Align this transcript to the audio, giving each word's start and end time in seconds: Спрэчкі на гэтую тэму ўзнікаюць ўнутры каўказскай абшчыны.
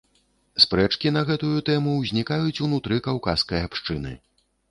Спрэчкі 0.63 1.11
на 1.17 1.21
гэтую 1.29 1.59
тэму 1.67 1.93
ўзнікаюць 1.99 2.63
ўнутры 2.67 2.95
каўказскай 3.09 3.59
абшчыны. 3.67 4.15